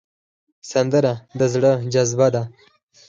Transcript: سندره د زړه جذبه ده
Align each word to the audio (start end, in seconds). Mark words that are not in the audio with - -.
سندره 0.71 1.13
د 1.39 1.41
زړه 1.53 1.71
جذبه 1.93 2.27
ده 2.33 2.43